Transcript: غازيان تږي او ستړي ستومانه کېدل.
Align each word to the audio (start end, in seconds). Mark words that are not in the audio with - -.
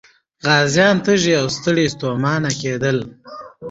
غازيان 0.45 0.95
تږي 1.05 1.33
او 1.41 1.47
ستړي 1.55 1.85
ستومانه 1.95 2.51
کېدل. 2.61 2.97